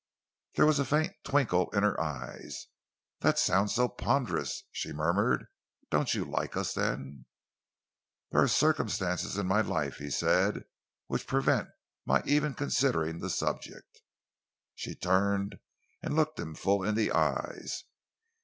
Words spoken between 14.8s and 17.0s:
turned and looked him full in